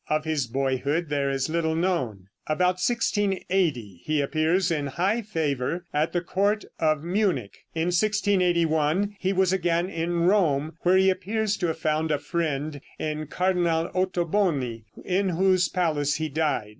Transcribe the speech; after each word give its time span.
Of 0.09 0.25
his 0.25 0.47
boyhood 0.47 1.09
there 1.09 1.29
is 1.29 1.47
little 1.47 1.75
known. 1.75 2.25
About 2.47 2.79
1680 2.83 4.01
he 4.03 4.19
appears 4.19 4.71
in 4.71 4.87
high 4.87 5.21
favor 5.21 5.85
at 5.93 6.11
the 6.11 6.21
court 6.21 6.65
of 6.79 7.03
Munich. 7.03 7.65
In 7.75 7.89
1681 7.91 9.15
he 9.19 9.31
was 9.31 9.53
again 9.53 9.91
in 9.91 10.21
Rome, 10.25 10.73
where 10.79 10.97
he 10.97 11.11
appears 11.11 11.55
to 11.57 11.67
have 11.67 11.77
found 11.77 12.09
a 12.09 12.17
friend 12.17 12.81
in 12.97 13.27
Cardinal 13.27 13.91
Ottoboni, 13.93 14.85
in 15.05 15.29
whose 15.29 15.69
palace 15.69 16.15
he 16.15 16.29
died. 16.29 16.69